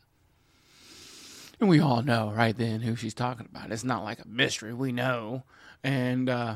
And 1.62 1.70
we 1.70 1.80
all 1.80 2.02
know 2.02 2.34
right 2.36 2.58
then 2.58 2.82
who 2.82 2.96
she's 2.96 3.14
talking 3.14 3.48
about. 3.50 3.72
It's 3.72 3.84
not 3.84 4.04
like 4.04 4.20
a 4.20 4.28
mystery. 4.28 4.74
We 4.74 4.92
know. 4.92 5.44
And, 5.84 6.28
uh, 6.28 6.56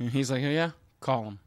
and 0.00 0.10
he's 0.10 0.28
like, 0.28 0.42
oh, 0.42 0.48
yeah, 0.48 0.70
call 0.98 1.22
him. 1.24 1.38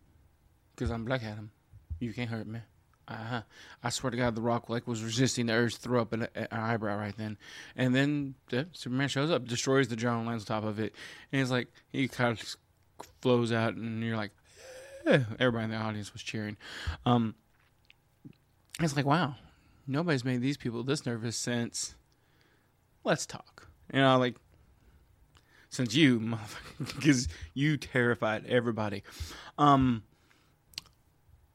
Because 0.74 0.90
I'm 0.90 1.04
Black 1.04 1.22
Adam. 1.22 1.52
You 2.00 2.14
can't 2.14 2.30
hurt 2.30 2.48
me. 2.48 2.62
Uh-huh. 3.08 3.42
I 3.84 3.90
swear 3.90 4.12
to 4.12 4.18
God, 4.18 4.36
The 4.36 4.42
Rock 4.42 4.70
like 4.70 4.86
was 4.86 5.02
resisting 5.04 5.46
the 5.46 5.54
urge 5.54 5.76
to 5.76 5.80
throw 5.82 6.02
up 6.02 6.12
an, 6.12 6.28
an 6.36 6.48
eyebrow 6.52 6.98
right 6.98 7.16
then, 7.18 7.38
and 7.76 7.96
then 7.96 8.36
yeah, 8.50 8.64
Superman 8.74 9.08
shows 9.08 9.32
up, 9.32 9.46
destroys 9.48 9.88
the 9.88 9.96
drone, 9.96 10.26
lands 10.26 10.44
on 10.50 10.62
top 10.62 10.68
of 10.68 10.80
it, 10.80 10.94
and 11.32 11.40
he's 11.40 11.52
like, 11.52 11.70
he 11.90 12.08
kind 12.10 12.38
of 12.38 12.56
flows 13.22 13.54
out, 13.54 13.76
and 13.76 14.04
you're 14.04 14.18
like, 14.18 14.32
eh. 15.06 15.22
everybody 15.40 15.66
in 15.66 15.72
the 15.72 15.78
audience 15.78 16.12
was 16.12 16.22
cheering. 16.22 16.58
Um, 17.06 17.36
it's 18.82 18.96
like, 18.96 19.06
wow, 19.06 19.36
nobody's 19.88 20.26
made 20.26 20.42
these 20.42 20.58
people 20.58 20.84
this 20.84 21.06
nervous 21.06 21.38
since 21.38 21.96
let's 23.06 23.26
talk. 23.26 23.68
You 23.94 24.02
know, 24.02 24.18
like 24.20 24.36
since 25.70 25.96
you, 25.96 26.38
because 26.80 27.28
you 27.54 27.78
terrified 27.78 28.46
everybody. 28.48 29.04
Um, 29.58 30.04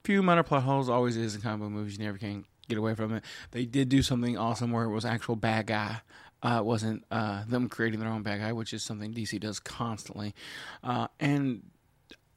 few 0.05 0.23
minor 0.23 0.43
plot 0.43 0.63
holes 0.63 0.89
always 0.89 1.17
is 1.17 1.35
in 1.35 1.41
comic 1.41 1.61
book 1.61 1.71
movies. 1.71 1.99
You 1.99 2.05
never 2.05 2.19
can 2.19 2.45
get 2.69 2.79
away 2.79 2.95
from 2.95 3.15
it. 3.15 3.25
They 3.51 3.65
did 3.65 3.89
do 3.89 4.03
something 4.03 4.37
awesome 4.37 4.73
where 4.73 4.85
it 4.85 4.91
was 4.91 5.05
actual 5.05 5.37
bad 5.37 5.67
guy. 5.67 6.01
Uh, 6.43 6.59
it 6.59 6.65
wasn't 6.65 7.05
uh, 7.11 7.45
them 7.47 7.69
creating 7.69 8.01
their 8.01 8.09
own 8.09 8.23
bad 8.23 8.41
guy, 8.41 8.53
which 8.53 8.73
is 8.73 8.83
something 8.83 9.15
DC 9.15 9.39
does 9.39 9.61
constantly. 9.61 10.35
Uh, 10.83 11.07
and 11.21 11.63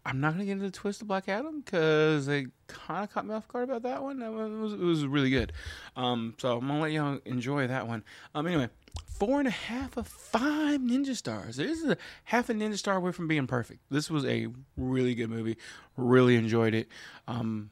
I'm 0.05 0.19
not 0.19 0.33
gonna 0.33 0.45
get 0.45 0.51
into 0.53 0.65
the 0.65 0.71
twist 0.71 1.01
of 1.01 1.07
Black 1.07 1.27
Adam 1.27 1.62
because 1.62 2.27
they 2.27 2.47
kind 2.67 3.03
of 3.03 3.12
caught 3.12 3.25
me 3.25 3.33
off 3.33 3.47
guard 3.47 3.69
about 3.69 3.81
that 3.83 4.03
one. 4.03 4.21
It 4.21 4.29
was, 4.29 4.74
it 4.74 4.79
was 4.79 5.05
really 5.05 5.31
good. 5.31 5.51
Um, 5.95 6.35
so 6.38 6.57
I'm 6.57 6.67
gonna 6.67 6.79
let 6.79 6.91
y'all 6.91 7.19
enjoy 7.25 7.65
that 7.67 7.88
one. 7.88 8.03
Um, 8.35 8.45
anyway, 8.45 8.69
four 9.17 9.39
and 9.39 9.47
a 9.47 9.51
half 9.51 9.97
of 9.97 10.07
five 10.07 10.81
ninja 10.81 11.15
stars. 11.15 11.55
This 11.55 11.81
is 11.81 11.89
a 11.89 11.97
half 12.25 12.50
a 12.50 12.53
ninja 12.53 12.77
star 12.77 12.97
away 12.97 13.13
from 13.13 13.27
being 13.27 13.47
perfect. 13.47 13.79
This 13.89 14.12
was 14.12 14.25
a 14.25 14.47
really 14.77 15.15
good 15.15 15.29
movie. 15.29 15.57
Really 15.97 16.35
enjoyed 16.35 16.75
it. 16.75 16.88
Um, 17.27 17.71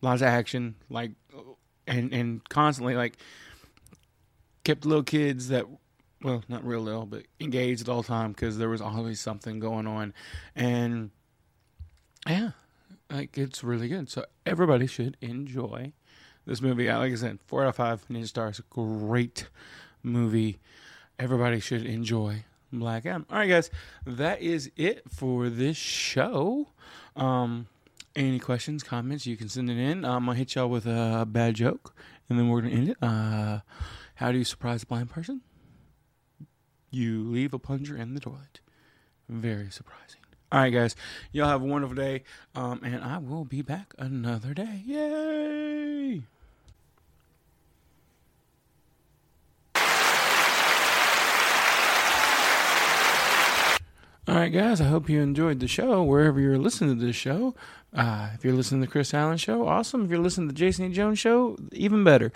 lots 0.00 0.22
of 0.22 0.28
action, 0.28 0.76
like, 0.88 1.12
and 1.86 2.14
and 2.14 2.48
constantly 2.48 2.94
like 2.94 3.18
kept 4.64 4.86
little 4.86 5.02
kids 5.02 5.48
that, 5.48 5.66
well, 6.22 6.42
not 6.48 6.64
real 6.64 6.80
little, 6.80 7.04
but 7.04 7.24
engaged 7.40 7.82
at 7.82 7.88
all 7.90 8.02
time 8.02 8.32
because 8.32 8.56
there 8.56 8.70
was 8.70 8.80
always 8.80 9.20
something 9.20 9.58
going 9.60 9.86
on, 9.86 10.14
and 10.56 11.10
yeah, 12.28 12.50
like 13.10 13.36
it's 13.36 13.62
really 13.62 13.88
good. 13.88 14.10
So 14.10 14.24
everybody 14.46 14.86
should 14.86 15.16
enjoy 15.20 15.92
this 16.46 16.60
movie. 16.60 16.88
Like 16.88 17.12
I 17.12 17.16
said, 17.16 17.38
four 17.46 17.62
out 17.62 17.68
of 17.68 17.76
five 17.76 18.06
ninja 18.08 18.28
stars. 18.28 18.60
Great 18.70 19.48
movie 20.02 20.58
everybody 21.18 21.60
should 21.60 21.86
enjoy 21.86 22.44
Black 22.72 23.06
Adam. 23.06 23.26
All 23.30 23.38
right, 23.38 23.48
guys, 23.48 23.70
that 24.06 24.40
is 24.40 24.70
it 24.76 25.02
for 25.08 25.48
this 25.48 25.76
show. 25.76 26.68
Um, 27.16 27.68
any 28.16 28.38
questions, 28.38 28.82
comments, 28.82 29.26
you 29.26 29.36
can 29.36 29.48
send 29.48 29.70
it 29.70 29.78
in. 29.78 30.04
I'm 30.04 30.26
gonna 30.26 30.34
hit 30.38 30.54
y'all 30.54 30.68
with 30.68 30.86
a 30.86 31.26
bad 31.28 31.54
joke, 31.54 31.94
and 32.28 32.38
then 32.38 32.48
we're 32.48 32.62
gonna 32.62 32.74
end 32.74 32.88
it. 32.90 32.96
Uh, 33.02 33.60
how 34.16 34.32
do 34.32 34.38
you 34.38 34.44
surprise 34.44 34.82
a 34.82 34.86
blind 34.86 35.10
person? 35.10 35.40
You 36.90 37.24
leave 37.24 37.52
a 37.52 37.58
plunger 37.58 37.96
in 37.96 38.14
the 38.14 38.20
toilet. 38.20 38.60
Very 39.28 39.70
surprising. 39.70 40.20
All 40.54 40.60
right, 40.60 40.72
guys, 40.72 40.94
y'all 41.32 41.48
have 41.48 41.62
a 41.62 41.64
wonderful 41.64 41.96
day, 41.96 42.22
um, 42.54 42.80
and 42.84 43.02
I 43.02 43.18
will 43.18 43.44
be 43.44 43.60
back 43.60 43.92
another 43.98 44.54
day. 44.54 44.82
Yay! 44.86 46.22
All 54.28 54.36
right, 54.36 54.52
guys, 54.52 54.80
I 54.80 54.84
hope 54.84 55.08
you 55.08 55.20
enjoyed 55.20 55.58
the 55.58 55.66
show 55.66 56.04
wherever 56.04 56.38
you're 56.38 56.56
listening 56.56 57.00
to 57.00 57.04
this 57.04 57.16
show. 57.16 57.56
Uh, 57.92 58.28
if 58.34 58.44
you're 58.44 58.54
listening 58.54 58.80
to 58.82 58.86
the 58.86 58.92
Chris 58.92 59.12
Allen 59.12 59.38
Show, 59.38 59.66
awesome. 59.66 60.04
If 60.04 60.10
you're 60.12 60.20
listening 60.20 60.46
to 60.46 60.54
the 60.54 60.58
Jason 60.60 60.84
E. 60.84 60.94
Jones 60.94 61.18
Show, 61.18 61.56
even 61.72 62.04
better. 62.04 62.30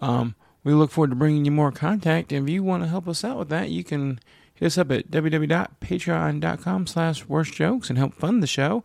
Um, 0.00 0.36
we 0.62 0.74
look 0.74 0.92
forward 0.92 1.10
to 1.10 1.16
bringing 1.16 1.44
you 1.44 1.50
more 1.50 1.72
contact. 1.72 2.30
If 2.30 2.48
you 2.48 2.62
want 2.62 2.84
to 2.84 2.88
help 2.88 3.08
us 3.08 3.24
out 3.24 3.36
with 3.36 3.48
that, 3.48 3.70
you 3.70 3.82
can 3.82 4.20
hit 4.54 4.66
us 4.66 4.78
up 4.78 4.90
at 4.90 5.10
www.patreon.com 5.10 6.86
slash 6.86 7.26
worst 7.26 7.52
jokes 7.54 7.88
and 7.88 7.98
help 7.98 8.14
fund 8.14 8.42
the 8.42 8.46
show. 8.46 8.84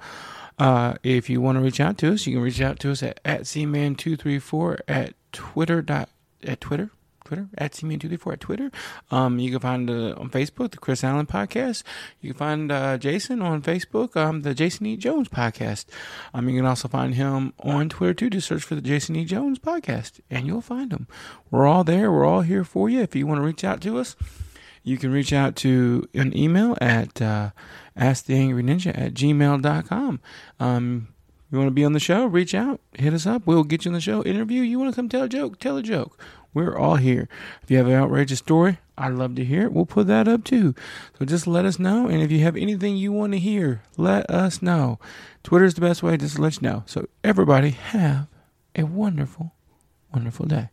Uh, 0.58 0.96
if 1.04 1.30
you 1.30 1.40
want 1.40 1.58
to 1.58 1.64
reach 1.64 1.80
out 1.80 1.98
to 2.00 2.14
us, 2.14 2.28
you 2.28 2.36
can 2.36 2.44
reach 2.44 2.62
out 2.62 2.80
to 2.80 2.92
us 2.92 3.02
at, 3.02 3.20
at 3.24 3.42
cman234 3.42 4.80
at 4.88 5.14
twitter 5.32 5.82
dot 5.82 6.10
at 6.44 6.60
twitter 6.60 6.92
Twitter 7.30 7.48
at 7.60 7.74
cman234 7.74 8.34
at 8.34 8.40
Twitter. 8.40 8.72
Um, 9.12 9.38
you 9.38 9.52
can 9.52 9.60
find 9.60 9.90
uh, 9.90 10.16
on 10.18 10.32
Facebook 10.32 10.72
the 10.72 10.78
Chris 10.78 11.04
Allen 11.04 11.28
Podcast. 11.28 11.84
You 12.22 12.32
can 12.32 12.40
find 12.40 12.72
uh, 12.72 12.98
Jason 12.98 13.40
on 13.44 13.62
Facebook, 13.62 14.16
um, 14.16 14.42
the 14.42 14.56
Jason 14.56 14.88
E. 14.88 14.98
Jones 14.98 15.30
Podcast. 15.30 15.86
Um, 16.34 16.50
you 16.50 16.56
can 16.56 16.66
also 16.66 16.88
find 16.88 17.14
him 17.14 17.54
on 17.60 17.88
Twitter 17.88 18.16
too. 18.16 18.32
Just 18.32 18.48
search 18.48 18.64
for 18.64 18.74
the 18.74 18.82
Jason 18.82 19.16
E. 19.16 19.26
Jones 19.26 19.60
Podcast, 19.60 20.22
and 20.32 20.48
you'll 20.48 20.62
find 20.62 20.92
him. 20.92 21.08
We're 21.52 21.68
all 21.68 21.84
there. 21.84 22.12
We're 22.12 22.26
all 22.26 22.42
here 22.42 22.64
for 22.64 22.90
you. 22.90 23.02
If 23.02 23.16
you 23.16 23.28
want 23.28 23.38
to 23.38 23.46
reach 23.46 23.64
out 23.64 23.80
to 23.82 24.00
us, 24.00 24.16
you 24.90 24.98
can 24.98 25.12
reach 25.12 25.32
out 25.32 25.56
to 25.58 26.08
an 26.14 26.36
email 26.36 26.76
at 26.82 27.22
uh, 27.22 27.52
asktheangryninja 27.98 28.98
at 28.98 29.14
gmail.com. 29.14 30.20
Um, 30.60 31.08
you 31.52 31.58
want 31.58 31.68
to 31.68 31.74
be 31.74 31.86
on 31.86 31.94
the 31.94 32.00
show? 32.00 32.26
Reach 32.26 32.54
out, 32.54 32.82
hit 32.94 33.14
us 33.14 33.26
up. 33.26 33.46
We'll 33.46 33.64
get 33.64 33.86
you 33.86 33.90
on 33.90 33.94
the 33.94 34.02
show. 34.02 34.24
Interview. 34.24 34.62
You 34.62 34.80
want 34.80 34.92
to 34.92 34.96
come 34.96 35.10
tell 35.10 35.24
a 35.24 35.30
joke? 35.30 35.60
Tell 35.60 35.78
a 35.78 35.84
joke. 35.84 36.20
We're 36.54 36.76
all 36.76 36.96
here. 36.96 37.28
If 37.62 37.70
you 37.70 37.78
have 37.78 37.88
an 37.88 37.94
outrageous 37.94 38.40
story, 38.40 38.80
I'd 38.98 39.14
love 39.14 39.36
to 39.36 39.46
hear 39.46 39.64
it. 39.64 39.74
We'll 39.74 39.86
put 39.86 40.08
that 40.08 40.28
up 40.28 40.44
too. 40.44 40.74
So 41.18 41.26
just 41.26 41.48
let 41.48 41.66
us 41.66 41.78
know. 41.78 42.08
And 42.08 42.22
if 42.22 42.32
you 42.32 42.40
have 42.40 42.56
anything 42.56 42.98
you 42.98 43.12
want 43.12 43.34
to 43.34 43.40
hear, 43.40 43.84
let 43.98 44.30
us 44.30 44.62
know. 44.62 45.00
Twitter 45.44 45.66
is 45.66 45.76
the 45.76 45.82
best 45.82 46.02
way 46.02 46.18
just 46.18 46.36
to 46.38 46.42
let 46.42 46.62
you 46.62 46.68
know. 46.68 46.84
So 46.88 47.08
everybody 47.24 47.70
have 47.70 48.28
a 48.76 48.84
wonderful, 48.84 49.54
wonderful 50.14 50.48
day. 50.48 50.70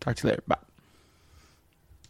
Talk 0.00 0.16
to 0.16 0.26
you 0.26 0.30
later. 0.30 0.42
Bye. 0.46 0.67